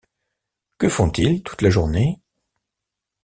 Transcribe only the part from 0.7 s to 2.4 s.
Que font-ils toute la journée?